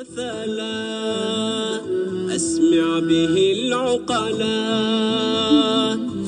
مثلا 0.00 1.76
أسمع 2.36 2.98
به 2.98 3.52
العقلا 3.56 4.60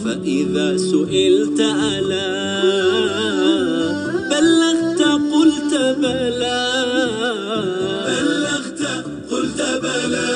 فإذا 0.04 0.76
سئلت 0.76 1.60
ألا 1.60 2.32
بلغت 4.30 5.02
قلت 5.32 5.72
بلى. 5.98 6.62
بلغت 8.06 8.82
قلت 9.30 9.60
بلى. 9.82 10.30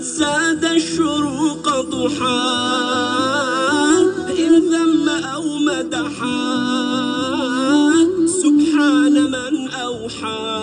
زاد 0.00 0.64
الشروق 0.64 1.80
ضحى 1.80 2.44
إن 4.38 4.52
ذم 4.72 5.08
أو 5.08 5.58
مدحا 5.58 6.44
سبحان 8.42 9.14
من 9.30 9.68
أوحى. 9.68 10.53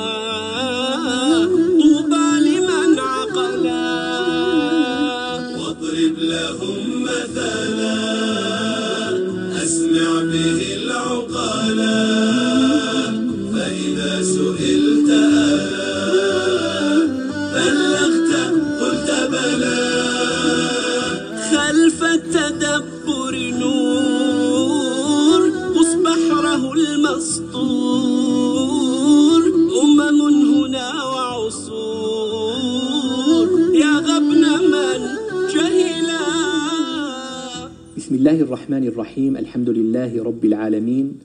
خلف 22.01 22.13
التدبر 22.13 23.33
نور 23.61 25.41
مصبحره 25.77 26.63
المسطور. 26.73 27.81
أمم 29.83 30.19
هنا 30.53 30.87
وعصور. 31.13 32.17
يا 33.73 33.93
غبن 34.09 34.43
من 34.73 34.99
جهلا 35.53 36.25
بسم 37.97 38.15
الله 38.15 38.37
الرحمن 38.41 38.83
الرحيم. 38.87 39.37
الحمد 39.37 39.69
لله 39.69 40.23
رب 40.23 40.45
العالمين. 40.45 41.19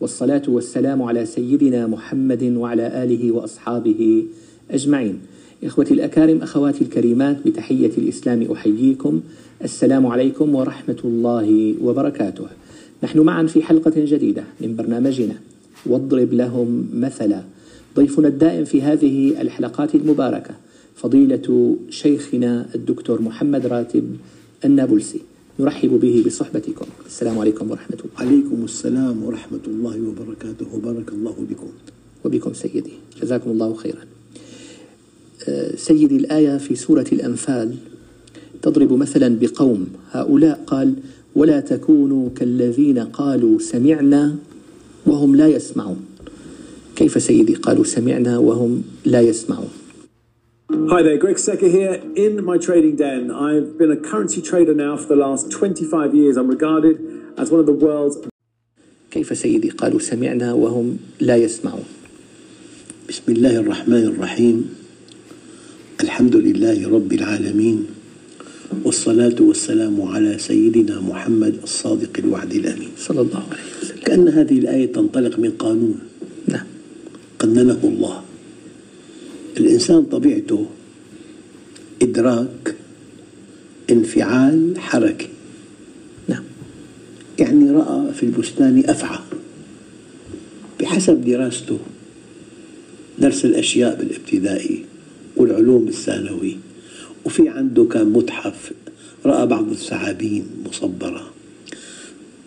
والصلاة 0.00 0.42
والسلام 0.48 1.02
على 1.02 1.26
سيدنا 1.26 1.86
محمد 1.86 2.42
وعلى 2.56 2.86
آله 3.02 3.32
وأصحابه 3.32 4.24
أجمعين. 4.70 5.20
إخوتي 5.64 5.94
الأكارم 5.94 6.42
أخواتي 6.42 6.84
الكريمات 6.84 7.46
بتحية 7.46 7.90
الإسلام 7.98 8.42
أحييكم. 8.52 9.20
السلام 9.64 10.06
عليكم 10.06 10.54
ورحمة 10.54 10.96
الله 11.04 11.74
وبركاته. 11.82 12.46
نحن 13.02 13.20
معا 13.20 13.46
في 13.46 13.62
حلقة 13.62 13.92
جديدة 13.96 14.44
من 14.60 14.76
برنامجنا. 14.76 15.34
واضرب 15.86 16.32
لهم 16.32 16.88
مثلا. 16.94 17.42
ضيفنا 17.96 18.28
الدائم 18.28 18.64
في 18.64 18.82
هذه 18.82 19.40
الحلقات 19.40 19.94
المباركة 19.94 20.54
فضيلة 20.96 21.76
شيخنا 21.90 22.66
الدكتور 22.74 23.22
محمد 23.22 23.66
راتب 23.66 24.16
النابلسي. 24.64 25.20
نرحب 25.60 26.00
به 26.00 26.22
بصحبتكم. 26.26 26.86
السلام 27.06 27.38
عليكم 27.38 27.70
ورحمة 27.70 27.98
الله. 28.04 28.18
عليكم 28.18 28.64
السلام 28.64 29.22
ورحمة 29.22 29.64
الله 29.66 29.96
وبركاته. 30.08 30.80
بارك 30.84 31.08
الله 31.12 31.34
بكم 31.50 31.68
وبكم 32.24 32.52
سيدي. 32.54 32.92
جزاكم 33.22 33.50
الله 33.50 33.74
خيرا. 33.74 34.17
سيدي 35.76 36.16
الآية 36.16 36.58
في 36.58 36.74
سورة 36.74 37.06
الأنفال. 37.12 37.74
تضرب 38.62 38.92
مثلا 38.92 39.38
بقوم. 39.40 39.86
هؤلاء 40.12 40.60
قال 40.66 40.94
ولا 41.34 41.60
تكونوا 41.60 42.28
كالذين 42.36 42.98
قالوا 42.98 43.58
سمعنا 43.58 44.36
وهم 45.06 45.36
لا 45.36 45.46
يسمعون. 45.46 46.00
كيف 46.96 47.22
سيدي 47.22 47.54
قالوا 47.54 47.84
سمعنا 47.84 48.38
وهم 48.38 48.82
لا 49.04 49.20
يسمعون؟ 49.20 49.68
Hi 50.70 51.02
there, 51.02 51.16
Greg 51.16 51.38
Secker 51.38 51.68
here. 51.68 51.94
In 52.14 52.44
my 52.44 52.58
trading 52.58 52.96
den. 52.96 53.30
I've 53.30 53.78
been 53.78 53.90
a 53.90 53.96
currency 53.96 54.42
trader 54.42 54.74
now 54.74 54.96
for 54.96 55.08
the 55.08 55.16
last 55.16 55.50
25 55.50 56.14
years. 56.14 56.36
I'm 56.36 56.48
regarded 56.48 56.96
as 57.38 57.50
one 57.50 57.60
of 57.60 57.66
the 57.66 57.72
world's 57.72 58.18
كيف 59.10 59.38
سيدي 59.38 59.70
قالوا 59.70 59.98
سمعنا 59.98 60.52
وهم 60.52 60.96
لا 61.20 61.36
يسمعون؟ 61.36 61.84
بسم 63.08 63.32
الله 63.32 63.56
الرحمن 63.56 64.04
الرحيم. 64.04 64.77
الحمد 65.98 66.36
لله 66.36 66.88
رب 66.88 67.12
العالمين 67.12 67.86
والصلاة 68.84 69.34
والسلام 69.40 70.02
على 70.02 70.38
سيدنا 70.38 71.00
محمد 71.00 71.54
الصادق 71.62 72.10
الوعد 72.18 72.52
الأمين. 72.54 72.88
صلى 72.98 73.20
الله 73.20 73.42
عليه 73.50 73.66
وسلم. 73.82 73.98
كأن 74.06 74.28
هذه 74.28 74.58
الآية 74.58 74.92
تنطلق 74.92 75.38
من 75.38 75.50
قانون. 75.50 75.98
نعم. 76.46 76.66
قننه 77.38 77.80
الله. 77.84 78.22
الإنسان 79.56 80.02
طبيعته 80.02 80.66
إدراك 82.02 82.74
انفعال 83.90 84.74
حركة. 84.78 85.26
نعم. 86.28 86.44
يعني 87.38 87.70
رأى 87.70 88.14
في 88.14 88.22
البستان 88.22 88.82
أفعى. 88.86 89.18
بحسب 90.80 91.24
دراسته 91.24 91.78
درس 93.18 93.44
الأشياء 93.44 93.98
بالابتدائي. 93.98 94.84
والعلوم 95.48 95.88
الثانوي 95.88 96.56
وفي 97.24 97.48
عنده 97.48 97.84
كان 97.84 98.06
متحف 98.06 98.72
رأى 99.26 99.46
بعض 99.46 99.70
الثعابين 99.70 100.46
مصبرة. 100.66 101.30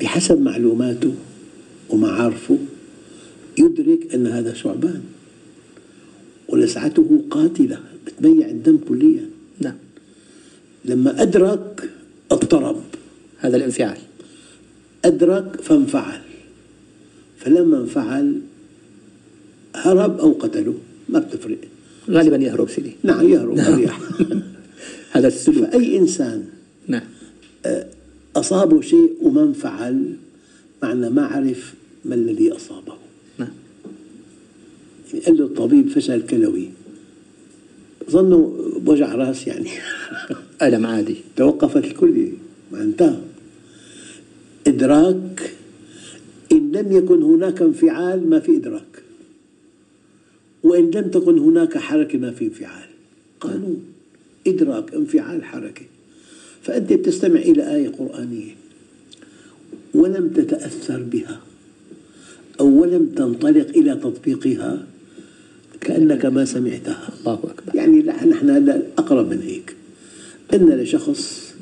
بحسب 0.01 0.41
معلوماته 0.41 1.13
ومعارفه 1.89 2.57
يدرك 3.57 4.13
أن 4.13 4.27
هذا 4.27 4.53
ثعبان 4.53 5.01
ولسعته 6.47 7.23
قاتلة 7.29 7.79
بتميع 8.05 8.47
الدم 8.47 8.77
كليا. 8.77 9.29
نعم. 9.59 9.77
لما 10.85 11.21
أدرك 11.21 11.89
اضطرب. 12.31 12.81
هذا 13.37 13.57
الانفعال. 13.57 13.97
أدرك 15.05 15.61
فانفعل. 15.61 16.21
فلما 17.37 17.77
انفعل 17.77 18.41
هرب 19.75 20.19
أو 20.19 20.31
قتله. 20.31 20.75
ما 21.09 21.19
بتفرق. 21.19 21.70
غالبا 22.09 22.37
يهرب 22.37 22.69
سيدي. 22.69 22.91
نعم 23.03 23.29
يهرب. 23.29 23.59
أريح 23.59 23.99
هذا 25.13 25.27
السلوك. 25.27 25.69
فأي 25.69 25.97
إنسان 25.97 26.45
نعم. 26.87 27.03
أصابه 28.35 28.81
شيء 28.81 29.13
وما 29.21 29.43
انفعل 29.43 30.15
معنى 30.83 31.09
ما 31.09 31.25
عرف 31.25 31.73
ما 32.05 32.15
الذي 32.15 32.51
أصابه. 32.51 32.93
نعم. 33.37 33.49
يعني 35.13 35.25
قال 35.25 35.37
له 35.37 35.45
الطبيب 35.45 35.89
فشل 35.89 36.21
كلوي. 36.21 36.69
ظنوا 38.09 38.79
بوجع 38.79 39.15
رأس 39.15 39.47
يعني. 39.47 39.69
ألم 40.61 40.85
عادي. 40.85 41.15
توقفت 41.35 41.85
الكلية 41.85 42.31
ما 42.71 42.81
انتهى 42.83 43.21
إدراك 44.67 45.53
إن 46.51 46.71
لم 46.71 46.91
يكن 46.91 47.23
هناك 47.23 47.61
انفعال 47.61 48.29
ما 48.29 48.39
في 48.39 48.57
إدراك. 48.57 48.90
وإن 50.63 50.91
لم 50.91 51.09
تكن 51.09 51.39
هناك 51.39 51.77
حركة 51.77 52.19
ما 52.19 52.31
في 52.31 52.45
انفعال. 52.45 52.89
قانون. 53.39 53.83
إدراك 54.47 54.93
انفعال 54.93 55.43
حركة. 55.43 55.85
فأنت 56.63 56.93
بتستمع 56.93 57.39
إلى 57.39 57.75
آية 57.75 57.89
قرآنية. 57.89 58.55
ولم 59.93 60.29
تتأثر 60.29 61.03
بها. 61.03 61.41
أو 62.59 62.81
ولم 62.81 63.05
تنطلق 63.05 63.69
إلى 63.69 63.95
تطبيقها 63.95 64.85
كأنك 65.81 66.25
ما 66.25 66.45
سمعتها. 66.45 67.09
الله 67.19 67.33
أكبر. 67.33 67.75
يعني 67.75 67.99
نحن 68.01 68.49
هلا 68.49 68.81
أقرب 68.97 69.29
من 69.29 69.41
هيك. 69.41 69.75
أن 70.53 70.69
لشخص 70.69 71.53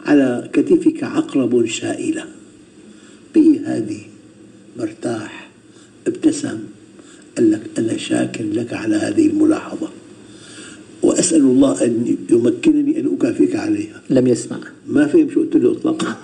على 0.00 0.50
كتفك 0.52 1.04
عقرب 1.04 1.66
شائلة. 1.66 2.24
بقي 3.34 3.58
هادي 3.58 4.02
مرتاح 4.76 5.50
ابتسم. 6.06 6.58
قال 7.36 7.50
لك 7.50 7.62
أنا 7.78 7.96
شاكر 7.96 8.44
لك 8.44 8.72
على 8.72 8.96
هذه 8.96 9.26
الملاحظة. 9.26 9.88
وأسأل 11.02 11.40
الله 11.40 11.84
أن 11.84 12.16
يمكنني 12.30 13.00
أن 13.00 13.14
أكافئك 13.14 13.56
عليها. 13.56 14.02
لم 14.10 14.26
يسمع. 14.26 14.58
ما 14.86 15.06
فهم 15.06 15.30
شو 15.30 15.40
قلت 15.40 15.56
له 15.56 15.72
اطلاقا. 15.72 16.16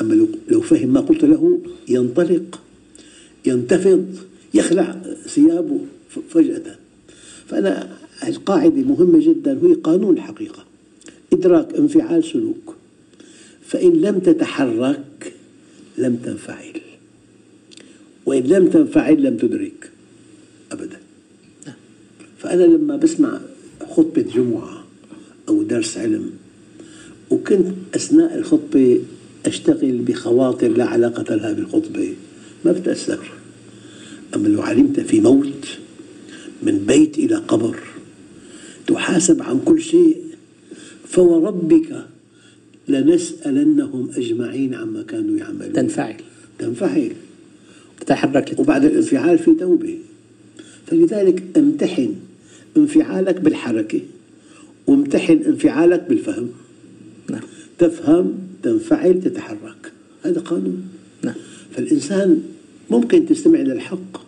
أما 0.00 0.14
لو 0.14 0.28
لو 0.48 0.60
فهم 0.60 0.88
ما 0.88 1.00
قلت 1.00 1.24
له 1.24 1.60
ينطلق 1.88 2.60
ينتفض 3.46 4.06
يخلع 4.54 5.02
ثيابه 5.26 5.78
فجأة. 6.30 6.76
فأنا 7.46 7.88
القاعدة 8.28 8.82
مهمة 8.82 9.18
جدا 9.18 9.58
وهي 9.62 9.74
قانون 9.74 10.14
الحقيقة. 10.14 10.64
إدراك 11.32 11.74
انفعال 11.74 12.24
سلوك. 12.24 12.74
فإن 13.66 13.92
لم 13.92 14.18
تتحرك 14.18 15.32
لم 15.98 16.16
تنفعل. 16.16 16.80
وإن 18.26 18.42
لم 18.42 18.68
تنفعل 18.68 19.22
لم 19.22 19.36
تدرك. 19.36 19.90
أبدا. 20.72 20.98
فأنا 22.38 22.62
لما 22.62 22.96
بسمع 22.96 23.40
خطبة 23.90 24.22
جمعة 24.22 24.84
أو 25.48 25.62
درس 25.62 25.98
علم 25.98 26.30
وكنت 27.30 27.74
أثناء 27.94 28.38
الخطبة 28.38 29.00
أشتغل 29.46 29.98
بخواطر 29.98 30.68
لا 30.68 30.84
علاقة 30.84 31.34
لها 31.36 31.52
بالخطبة 31.52 32.14
ما 32.64 32.72
بتأثر 32.72 33.32
أما 34.34 34.48
لو 34.48 34.62
علمت 34.62 35.00
في 35.00 35.20
موت 35.20 35.78
من 36.62 36.78
بيت 36.78 37.18
إلى 37.18 37.36
قبر 37.36 37.78
تحاسب 38.86 39.42
عن 39.42 39.60
كل 39.64 39.82
شيء 39.82 40.24
فوربك 41.08 42.06
لنسألنهم 42.88 44.10
أجمعين 44.16 44.74
عما 44.74 45.02
كانوا 45.02 45.38
يعملون. 45.38 45.72
تنفعل. 45.72 46.14
تنفعل. 46.58 47.12
تتحرك 48.06 48.58
وبعد 48.58 48.84
الانفعال 48.84 49.38
في 49.38 49.54
توبة 49.54 49.98
فلذلك 50.86 51.42
امتحن 51.56 52.14
انفعالك 52.76 53.40
بالحركة 53.40 54.00
وامتحن 54.86 55.42
انفعالك 55.46 56.04
بالفهم. 56.08 56.48
نعم. 57.30 57.40
تفهم 57.78 58.34
تنفعل 58.62 59.20
تتحرك. 59.22 59.92
هذا 60.22 60.40
قانون. 60.40 60.88
نعم. 61.22 61.34
فالإنسان 61.72 62.42
ممكن 62.90 63.26
تستمع 63.26 63.58
للحق 63.58 64.24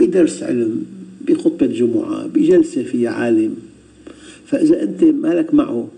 بدرس 0.00 0.42
علم 0.42 0.86
بخطبة 1.28 1.66
جمعة 1.66 2.26
بجلسة 2.26 2.82
فيها 2.82 3.10
عالم. 3.10 3.56
فإذا 4.46 4.82
أنت 4.82 5.04
مالك 5.04 5.54
معه 5.54 5.88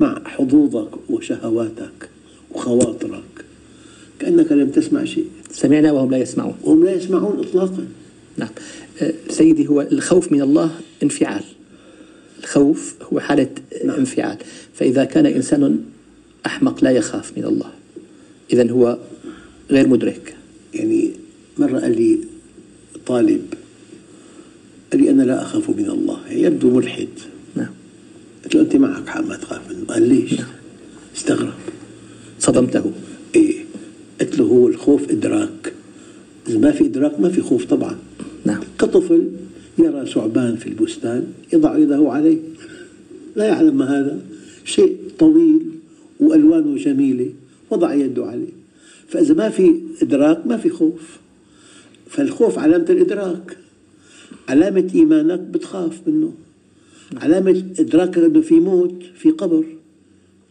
مع 0.00 0.22
حظوظك 0.24 1.10
وشهواتك 1.10 2.08
وخواطرك 2.50 3.44
كأنك 4.18 4.52
لم 4.52 4.70
تسمع 4.70 5.04
شيء. 5.04 5.26
سمعنا 5.56 5.92
وهم 5.92 6.10
لا 6.10 6.18
يسمعون. 6.18 6.54
وهم 6.62 6.84
لا 6.84 6.92
يسمعون 6.92 7.40
إطلاقا. 7.40 7.86
نعم. 8.36 8.48
آه، 9.02 9.12
سيدي 9.28 9.68
هو 9.68 9.80
الخوف 9.80 10.32
من 10.32 10.42
الله 10.42 10.70
انفعال. 11.02 11.44
الخوف 12.40 12.94
هو 13.12 13.20
حالة 13.20 13.48
نعم. 13.84 13.96
انفعال. 13.96 14.36
فإذا 14.74 15.04
كان 15.04 15.26
إنسان 15.26 15.80
أحمق 16.46 16.84
لا 16.84 16.90
يخاف 16.90 17.32
من 17.38 17.44
الله. 17.44 17.70
إذا 18.52 18.70
هو 18.70 18.98
غير 19.70 19.88
مدرك. 19.88 20.36
يعني 20.74 21.10
مرة 21.58 21.78
قال 21.78 21.96
لي 21.96 22.18
طالب 23.06 23.54
قال 24.92 25.02
لي 25.02 25.10
أنا 25.10 25.22
لا 25.22 25.42
أخاف 25.42 25.70
من 25.70 25.90
الله. 25.90 26.18
يبدو 26.30 26.70
ملحد. 26.70 27.08
نعم. 27.54 27.70
قلت 28.44 28.54
له 28.54 28.60
أنت 28.60 28.76
معك 28.76 29.08
حق 29.08 29.20
ما 29.20 29.36
تخاف 29.36 29.70
منه 29.70 29.86
قال 29.86 30.08
ليش؟ 30.08 30.34
استغرب. 31.16 31.54
صدمته 32.40 32.92
إيه 33.34 33.64
قلت 34.20 34.38
له 34.38 34.44
هو 34.44 34.65
الخوف 34.76 35.10
إدراك. 35.10 35.72
إذا 36.48 36.58
ما 36.58 36.70
في 36.70 36.84
إدراك 36.84 37.20
ما 37.20 37.28
في 37.28 37.40
خوف 37.42 37.64
طبعا. 37.64 37.96
نعم. 38.44 38.60
كطفل 38.78 39.30
يرى 39.78 40.06
ثعبان 40.06 40.56
في 40.56 40.66
البستان 40.66 41.26
يضع 41.52 41.78
يده 41.78 42.12
عليه. 42.12 42.38
لا 43.36 43.44
يعلم 43.44 43.78
ما 43.78 44.00
هذا. 44.00 44.20
شيء 44.64 44.96
طويل 45.18 45.60
وألوانه 46.20 46.76
جميلة 46.76 47.32
وضع 47.70 47.94
يده 47.94 48.26
عليه. 48.26 48.52
فإذا 49.08 49.34
ما 49.34 49.48
في 49.48 49.80
إدراك 50.02 50.46
ما 50.46 50.56
في 50.56 50.68
خوف. 50.68 51.18
فالخوف 52.08 52.58
علامة 52.58 52.86
الإدراك. 52.90 53.56
علامة 54.48 54.90
إيمانك 54.94 55.40
بتخاف 55.40 56.00
منه. 56.06 56.32
علامة 57.16 57.64
إدراكك 57.78 58.18
أنه 58.18 58.40
في 58.40 58.54
موت 58.54 59.02
في 59.14 59.30
قبر. 59.30 59.64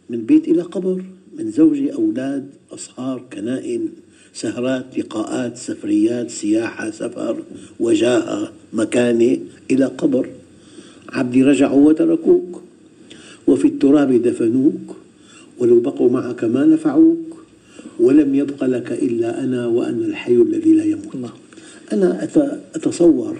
من 0.10 0.26
بيت 0.26 0.48
إلى 0.48 0.62
قبر 0.62 1.04
من 1.38 1.52
زوجة 1.52 1.94
أولاد 1.94 2.50
أصهار 2.72 3.24
كنائن. 3.34 3.90
سهرات 4.36 4.86
لقاءات 4.98 5.58
سفريات 5.58 6.32
سياحة 6.32 6.92
سفر 6.92 7.44
وجاء 7.80 8.54
مكانة 8.74 9.38
إلى 9.72 9.86
قبر. 9.86 10.30
عبدي 11.10 11.44
رجعوا 11.44 11.88
وتركوك 11.88 12.62
وفي 13.48 13.68
التراب 13.68 14.14
دفنوك 14.22 14.96
ولو 15.60 15.80
بقوا 15.80 16.10
معك 16.10 16.44
ما 16.44 16.66
نفعوك 16.66 17.36
ولم 18.00 18.36
يبق 18.36 18.64
لك 18.64 18.92
إلا 18.92 19.44
أنا 19.44 19.68
وأنا 19.68 20.06
الحي 20.06 20.34
الذي 20.34 20.74
لا 20.74 20.84
يموت. 20.84 21.16
الله. 21.16 21.32
أنا 21.94 22.28
أت- 22.28 22.76
أتصور 22.76 23.38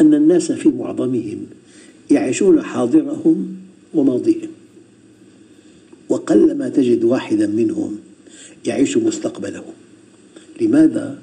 أن 0.00 0.14
الناس 0.14 0.52
في 0.52 0.68
معظمهم 0.68 1.46
يعيشون 2.10 2.62
حاضرهم 2.62 3.56
وماضيهم. 3.94 4.48
وقلما 6.08 6.68
تجد 6.68 7.04
واحدا 7.04 7.46
منهم 7.46 7.98
يعيش 8.66 8.96
مستقبله. 8.96 9.64
لماذا؟ 10.60 11.18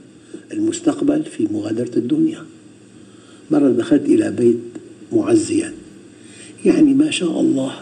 المستقبل 0.53 1.23
في 1.23 1.47
مغادرة 1.51 1.91
الدنيا 1.97 2.45
مرة 3.51 3.69
دخلت 3.69 4.05
إلى 4.05 4.31
بيت 4.31 4.59
معزيا 5.13 5.73
يعني 6.65 6.93
ما 6.93 7.11
شاء 7.11 7.41
الله 7.41 7.73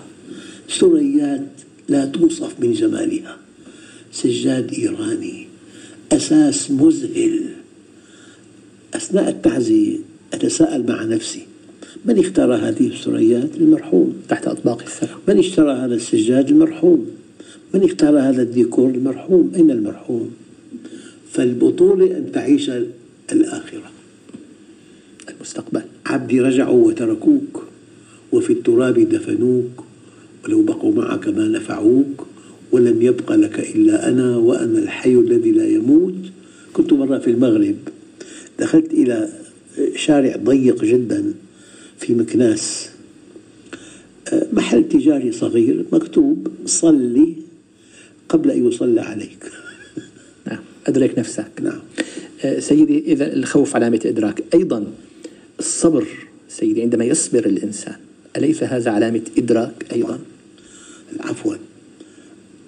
سريات 0.67 1.47
لا 1.89 2.05
توصف 2.05 2.59
من 2.59 2.73
جمالها 2.73 3.37
سجاد 4.11 4.73
إيراني 4.73 5.47
أساس 6.11 6.71
مذهل 6.71 7.41
أثناء 8.93 9.29
التعزية 9.29 9.97
أتساءل 10.33 10.85
مع 10.87 11.03
نفسي 11.03 11.45
من 12.05 12.19
اختار 12.19 12.55
هذه 12.55 12.87
السريات؟ 12.87 13.55
المرحوم 13.57 14.13
تحت 14.29 14.47
أطباق 14.47 14.81
الثرى 14.81 15.17
من 15.27 15.37
اشترى 15.39 15.71
هذا 15.71 15.95
السجاد؟ 15.95 16.49
المرحوم 16.49 17.07
من 17.73 17.83
اختار 17.83 18.19
هذا 18.19 18.41
الديكور؟ 18.41 18.89
المرحوم 18.89 19.51
أين 19.55 19.71
المرحوم؟ 19.71 20.31
فالبطولة 21.31 22.17
أن 22.17 22.31
تعيش 22.31 22.71
الآخرة 23.31 23.91
المستقبل. 25.29 25.81
عبدي 26.05 26.41
رجعوا 26.41 26.87
وتركوك 26.87 27.63
وفي 28.31 28.53
التراب 28.53 28.99
دفنوك 28.99 29.83
ولو 30.45 30.61
بقوا 30.61 30.93
معك 30.93 31.27
ما 31.27 31.47
نفعوك 31.47 32.27
ولم 32.71 33.01
يبق 33.01 33.31
لك 33.31 33.59
إلا 33.75 34.09
أنا 34.09 34.37
وأنا 34.37 34.79
الحي 34.79 35.13
الذي 35.13 35.51
لا 35.51 35.67
يموت. 35.67 36.15
كنت 36.73 36.93
مرة 36.93 37.17
في 37.17 37.29
المغرب 37.31 37.75
دخلت 38.59 38.93
إلى 38.93 39.29
شارع 39.95 40.35
ضيق 40.35 40.83
جدا 40.83 41.33
في 41.97 42.13
مكناس. 42.13 42.89
محل 44.53 44.89
تجاري 44.89 45.31
صغير 45.31 45.85
مكتوب 45.91 46.47
صلي 46.65 47.35
قبل 48.29 48.51
أن 48.51 48.67
يصلى 48.67 49.01
عليك. 49.01 49.51
أدرك 50.89 51.19
نفسك. 51.19 51.51
نعم. 51.61 51.79
آه، 52.45 52.59
سيدي 52.59 52.99
إذا 52.99 53.33
الخوف 53.33 53.75
علامة 53.75 53.99
إدراك. 54.05 54.43
أيضا 54.53 54.87
الصبر 55.59 56.07
سيدي 56.49 56.81
عندما 56.81 57.05
يصبر 57.05 57.45
الإنسان 57.45 57.95
أليس 58.37 58.63
هذا 58.63 58.91
علامة 58.91 59.21
إدراك 59.37 59.85
أيضا؟ 59.93 60.19
عفوا. 61.19 61.55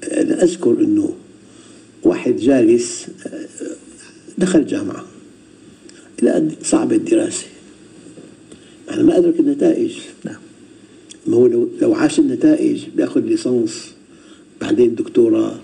أنا 0.03 0.43
أذكر 0.43 0.71
أنه 0.71 1.15
واحد 2.03 2.35
جالس 2.35 3.07
دخل 4.37 4.65
جامعة 4.65 5.05
لقى 6.21 6.47
صعبة 6.63 6.95
الدراسة. 6.95 7.45
أنا 8.91 9.03
ما 9.03 9.17
أدرك 9.17 9.39
النتائج. 9.39 9.97
نعم. 10.25 10.39
ما 11.27 11.37
هو 11.37 11.47
لو, 11.47 11.69
لو 11.81 11.93
عاش 11.93 12.19
النتائج 12.19 12.83
بيأخذ 12.95 13.21
ليسانس 13.21 13.91
بعدين 14.61 14.95
دكتوراه 14.95 15.59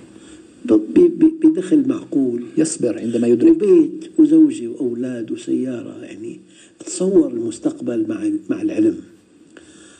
بدخل 1.43 1.88
معقول. 1.88 2.43
يصبر 2.57 3.00
عندما 3.00 3.27
يدرك. 3.27 3.51
وبيت 3.51 4.12
وزوجة 4.17 4.67
وأولاد 4.67 5.31
وسيارة 5.31 6.03
يعني 6.03 6.39
تصور 6.86 7.31
المستقبل 7.31 8.05
مع 8.07 8.31
مع 8.50 8.62
العلم. 8.62 8.97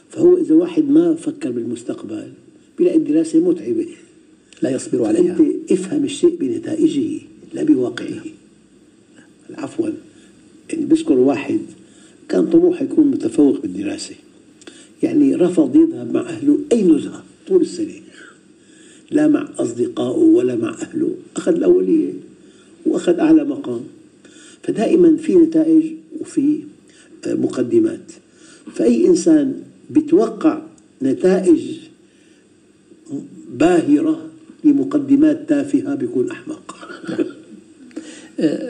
فهو 0.10 0.38
إذا 0.38 0.56
واحد 0.56 0.90
ما 0.90 1.16
فكر 1.16 1.52
بالمستقبل 1.52 2.28
بيلاقي 2.78 2.98
الدراسة 2.98 3.40
متعبة. 3.40 3.88
لا 4.62 4.70
يصبر 4.70 5.06
عليها. 5.06 5.40
أنت 5.40 5.72
افهم 5.72 6.04
الشيء 6.04 6.38
بنتائجه 6.40 7.20
لا 7.54 7.64
بواقعه. 7.64 8.24
عفوا. 9.56 9.90
يعني 10.70 10.86
بذكر 10.86 11.14
واحد 11.14 11.60
كان 12.30 12.46
طموحه 12.50 12.84
يكون 12.84 13.08
متفوق 13.08 13.62
بالدراسة. 13.62 14.16
يعني 15.04 15.36
رفض 15.36 15.76
يذهب 15.76 16.14
مع 16.14 16.22
أهله 16.22 16.60
أي 16.72 16.84
نزهة 16.84 17.24
طول 17.48 17.62
السنة. 17.62 17.94
لا 19.12 19.28
مع 19.28 19.50
أصدقائه 19.58 20.18
ولا 20.18 20.56
مع 20.56 20.70
أهله 20.82 21.16
أخذ 21.38 21.56
الأولية 21.56 22.14
وأخذ 22.86 23.20
أعلى 23.20 23.44
مقام. 23.44 23.82
فدائما 24.64 25.18
في 25.18 25.36
نتائج 25.36 25.84
وفي 26.22 26.60
مقدمات. 27.28 28.12
فأي 28.74 29.08
إنسان 29.08 29.54
بيتوقع 29.90 30.62
نتائج 31.02 31.60
باهرة 33.52 34.30
لمقدمات 34.64 35.50
تافهة 35.50 35.96
بيكون 35.96 36.32
أحمق. 36.32 36.76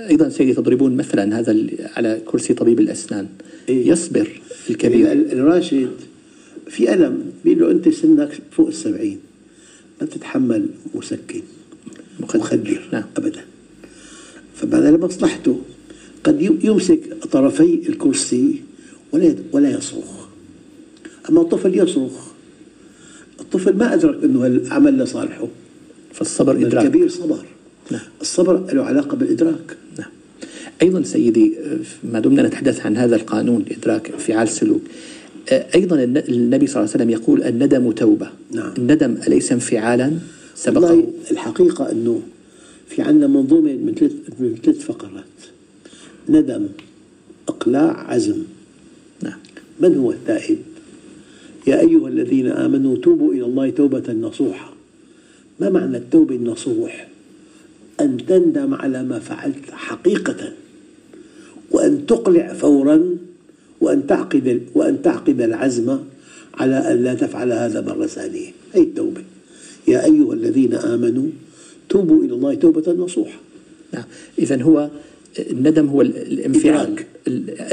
أيضا 0.09 0.29
سيدي 0.29 0.53
تضربون 0.53 0.95
مثلا 0.97 1.39
هذا 1.39 1.67
على 1.95 2.21
كرسي 2.25 2.53
طبيب 2.53 2.79
الأسنان. 2.79 3.27
إيه. 3.69 3.87
يصبر 3.87 4.21
ال- 4.21 4.69
الكبير 4.69 5.11
ال- 5.11 5.31
الراشد 5.31 5.89
في 6.67 6.93
ألم 6.93 7.31
بيقول 7.45 7.59
له 7.61 7.71
أنت 7.71 7.89
سنك 7.89 8.39
فوق 8.51 8.67
السبعين. 8.67 9.17
ما 10.01 10.07
تتحمل 10.07 10.69
مسكن 10.95 11.41
مخدر. 12.19 12.39
مخدر. 12.39 12.89
نعم. 12.93 13.03
أبدا. 13.17 13.41
فبهذا 14.55 14.91
لمصلحته 14.91 15.61
قد 16.23 16.41
يمسك 16.63 16.99
طرفي 17.31 17.89
الكرسي 17.89 18.61
ولا 19.11 19.35
ولا 19.51 19.69
يصرخ. 19.69 20.27
أما 21.29 21.41
الطفل 21.41 21.79
يصرخ. 21.79 22.27
الطفل 23.39 23.77
ما 23.77 23.93
أدرك 23.93 24.23
أنه 24.23 24.45
العمل 24.47 24.97
لصالحه. 24.97 25.47
فالصبر 26.13 26.55
إدراك. 26.55 26.85
الكبير 26.85 27.09
صبر. 27.09 27.45
نعم. 27.91 28.01
الصبر 28.21 28.73
له 28.73 28.83
علاقة 28.83 29.17
بالإدراك. 29.17 29.77
نعم. 29.99 30.09
أيضا 30.81 31.03
سيدي 31.03 31.55
ما 32.03 32.19
دمنا 32.19 32.43
نتحدث 32.43 32.85
عن 32.85 32.97
هذا 32.97 33.15
القانون 33.15 33.65
لإدراك 33.69 34.11
انفعال 34.11 34.49
سلوك. 34.49 34.81
أيضا 35.51 36.03
النبي 36.03 36.67
صلى 36.67 36.83
الله 36.83 36.91
عليه 36.93 37.03
وسلم 37.03 37.09
يقول 37.09 37.43
الندم 37.43 37.91
توبة. 37.91 38.29
نعم. 38.51 38.73
الندم 38.77 39.17
أليس 39.27 39.51
انفعالا؟ 39.51 40.11
سبقه 40.55 41.07
الحقيقة 41.31 41.91
أنه 41.91 42.21
في 42.87 43.01
عندنا 43.01 43.27
منظومة 43.27 43.73
من 43.73 43.95
ثلاث 43.95 44.11
من 44.39 44.55
ثلاث 44.63 44.79
فقرات. 44.79 45.23
ندم 46.29 46.67
إقلاع 47.47 48.11
عزم. 48.11 48.43
نعم. 49.23 49.39
من 49.79 49.97
هو 49.97 50.11
التائب؟ 50.11 50.57
يا 51.67 51.79
أيها 51.79 52.07
الذين 52.07 52.47
آمنوا 52.47 52.97
توبوا 52.97 53.33
إلى 53.33 53.45
الله 53.45 53.69
توبة 53.69 54.13
نصوحة. 54.13 54.73
ما 55.59 55.69
معنى 55.69 55.97
التوبة 55.97 56.35
النصوح؟ 56.35 57.07
أن 58.01 58.17
تندم 58.27 58.73
على 58.73 59.03
ما 59.03 59.19
فعلت 59.19 59.71
حقيقة 59.71 60.53
وأن 61.71 62.05
تقلع 62.05 62.53
فورا 62.53 63.16
وأن 63.81 64.07
تعقد 64.07 64.61
وأن 64.73 65.01
تعقد 65.01 65.41
العزم 65.41 65.97
على 66.53 66.91
أن 66.91 67.03
لا 67.03 67.13
تفعل 67.13 67.51
هذا 67.51 67.81
مرة 67.81 68.05
ثانية. 68.05 68.51
هي 68.73 68.81
التوبة. 68.81 69.21
يا 69.87 70.05
أيها 70.05 70.33
الذين 70.33 70.73
آمنوا 70.73 71.27
توبوا 71.89 72.23
إلى 72.23 72.33
الله 72.33 72.55
توبة 72.55 72.93
نصوحة. 72.93 73.39
نعم. 73.93 74.03
إذا 74.39 74.61
هو 74.61 74.89
الندم 75.39 75.87
هو 75.87 76.01
الانفعال. 76.01 76.95
إدراك. 77.27 77.67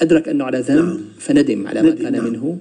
أدرك 0.00 0.28
أنه 0.28 0.44
على 0.44 0.60
ذنب 0.60 0.78
نعم. 0.84 1.00
فندم 1.18 1.66
على 1.66 1.82
ما 1.82 1.90
كان 1.90 2.12
نعم. 2.12 2.24
منه. 2.24 2.58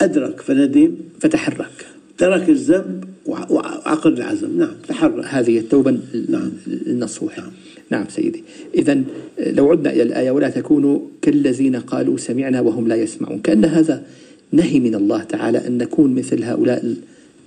أدرك 0.00 0.40
فندم. 0.40 0.94
فتحرك. 1.20 1.86
ترك 2.18 2.48
الذنب 2.48 3.04
وع- 3.26 3.50
وعقد 3.50 4.12
العزم. 4.12 4.58
نعم. 4.58 4.72
تحرك. 4.88 5.24
هذه 5.24 5.58
التوبة 5.58 5.98
نعم. 6.28 6.50
النصوح 6.86 7.38
نعم. 7.38 7.50
نعم 7.90 8.04
سيدي. 8.08 8.44
إذا 8.74 9.02
لو 9.38 9.70
عدنا 9.70 9.92
إلى 9.92 10.02
الآية 10.02 10.30
ولا 10.30 10.50
تكونوا 10.50 11.00
كالذين 11.22 11.76
قالوا 11.76 12.16
سمعنا 12.16 12.60
وهم 12.60 12.88
لا 12.88 12.96
يسمعون. 12.96 13.40
كأن 13.40 13.64
هذا 13.64 14.06
نهي 14.52 14.80
من 14.80 14.94
الله 14.94 15.22
تعالى 15.22 15.66
أن 15.66 15.78
نكون 15.78 16.14
مثل 16.14 16.44
هؤلاء 16.44 16.84
ال- 16.84 16.96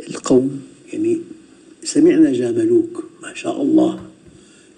القوم. 0.09 0.61
يعني 0.93 1.19
سمعنا 1.83 2.33
جاملوك 2.33 3.03
ما 3.23 3.33
شاء 3.33 3.61
الله. 3.61 3.99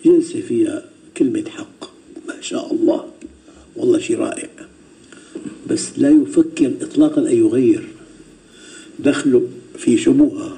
جلسة 0.05 0.41
فيها 0.41 0.85
كلمة 1.17 1.43
حق 1.49 1.89
ما 2.27 2.33
شاء 2.41 2.73
الله. 2.73 3.05
والله 3.75 3.99
شيء 3.99 4.17
رائع. 4.17 4.49
بس 5.69 5.89
لا 5.97 6.09
يفكر 6.09 6.71
إطلاقا 6.81 7.21
أن 7.21 7.37
يغير. 7.37 7.87
دخله 8.99 9.47
في 9.77 9.97
شبهة 9.97 10.57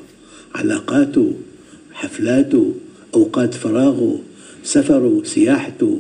علاقاته 0.56 1.34
حفلاته 1.94 2.74
أوقات 3.14 3.54
فراغه. 3.54 4.20
سفره 4.68 5.22
سياحته 5.24 6.00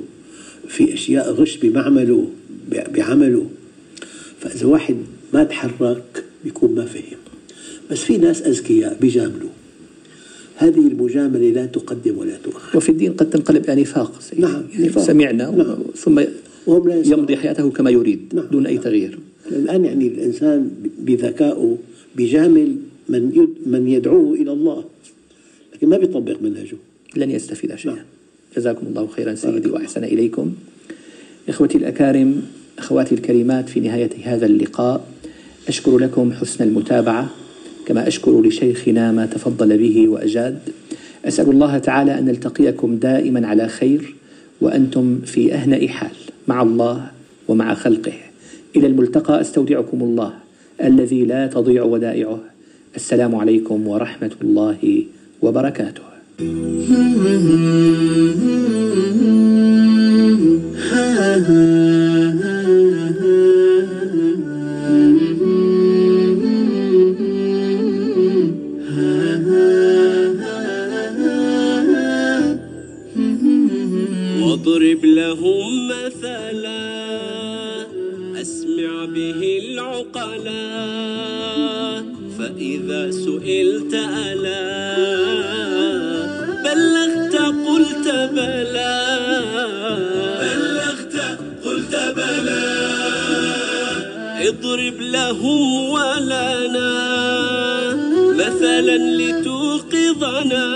في 0.67 0.93
أشياء 0.93 1.31
غش 1.31 1.57
بمعمله 1.57 2.29
بعمله 2.71 3.49
فإذا 4.39 4.65
واحد 4.65 4.95
ما 5.33 5.43
تحرك 5.43 6.23
بيكون 6.43 6.75
ما 6.75 6.85
فهم 6.85 7.17
بس 7.91 8.03
في 8.03 8.17
ناس 8.17 8.41
أذكياء 8.41 8.97
بيجاملوا 9.01 9.49
هذه 10.55 10.87
المجاملة 10.87 11.49
لا 11.49 11.65
تقدم 11.65 12.17
ولا 12.17 12.37
تؤخر 12.43 12.77
وفي 12.77 12.89
الدين 12.89 13.13
قد 13.13 13.29
تنقلب 13.29 13.69
إلى 13.69 13.81
نفاق. 13.81 14.19
نعم، 14.37 14.63
يعني 14.73 14.87
نفاق. 14.87 15.03
سمعنا 15.03 15.51
نعم. 15.51 15.77
ثم 15.95 16.21
وهم 16.67 16.87
لا 16.89 16.95
يسمعون. 16.95 17.19
يمضي 17.19 17.37
حياته 17.37 17.69
كما 17.69 17.89
يريد 17.89 18.21
نعم. 18.33 18.45
دون 18.51 18.67
أي 18.67 18.77
تغيير 18.77 19.19
الآن 19.51 19.85
يعني 19.85 20.07
الإنسان 20.07 20.71
بذكائه 20.99 21.77
بيجامل 22.15 22.75
من 23.09 23.31
يد 23.35 23.49
من 23.65 23.87
يدعوه 23.87 24.33
إلى 24.33 24.51
الله 24.51 24.85
لكن 25.73 25.89
ما 25.89 25.97
بيطبق 25.97 26.41
منهجه 26.41 26.77
لن 27.15 27.31
يستفيد 27.31 27.75
شيئا 27.75 27.93
نعم. 27.93 28.05
جزاكم 28.55 28.87
الله 28.87 29.07
خيرا 29.07 29.35
سيدي 29.35 29.69
وأحسن 29.69 30.03
إليكم. 30.03 30.53
إخوتي 31.49 31.77
الأكارم 31.77 32.41
أخواتي 32.79 33.15
الكريمات 33.15 33.69
في 33.69 33.79
نهاية 33.79 34.09
هذا 34.23 34.45
اللقاء 34.45 35.07
أشكر 35.67 35.97
لكم 35.97 36.31
حسن 36.31 36.63
المتابعة 36.63 37.29
كما 37.85 38.07
أشكر 38.07 38.41
لشيخنا 38.41 39.11
ما 39.11 39.25
تفضل 39.25 39.77
به 39.77 40.07
وأجاد. 40.07 40.59
أسأل 41.25 41.49
الله 41.49 41.77
تعالى 41.77 42.19
أن 42.19 42.25
نلتقيكم 42.25 42.95
دائما 42.95 43.47
على 43.47 43.67
خير 43.67 44.15
وأنتم 44.61 45.19
في 45.25 45.53
أهنأ 45.53 45.87
حال 45.87 46.11
مع 46.47 46.61
الله 46.61 47.11
ومع 47.47 47.73
خلقه. 47.73 48.13
إلى 48.75 48.87
الملتقى 48.87 49.41
أستودعكم 49.41 50.01
الله 50.01 50.33
الذي 50.83 51.25
لا 51.25 51.47
تضيع 51.47 51.83
ودائعه. 51.83 52.39
السلام 52.95 53.35
عليكم 53.35 53.87
ورحمة 53.87 54.31
الله 54.41 55.03
وبركاته. 55.41 56.16
واضرب 56.39 56.49
لهم 75.05 75.87
مثلا 75.87 77.07
أسمع 78.41 79.05
به 79.05 79.59
العقلا 79.63 80.77
فإذا 82.39 83.11
سئلت 83.11 83.93
ألا 83.93 85.86
بلغت 86.77 87.35
قلت 87.67 88.07
بلى. 88.07 88.95
بلغت 90.41 91.15
قلت 91.65 91.93
بلى. 92.15 92.63
اضرب 94.49 94.97
لهم 94.99 95.89
ولنا. 95.89 96.91
مثلا 98.35 98.97
لتوقظنا. 98.97 100.67